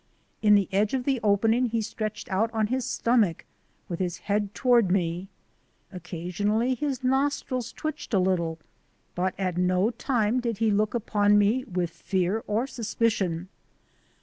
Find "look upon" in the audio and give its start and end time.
10.71-11.37